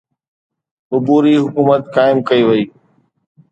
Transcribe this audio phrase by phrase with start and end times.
[0.93, 2.63] عبوري حڪومت قائم ڪئي وئي.